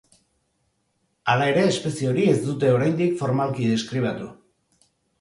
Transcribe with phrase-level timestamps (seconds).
[1.33, 4.35] Hala ere espezie hori ez dute, oraindik, formalki deskribatu.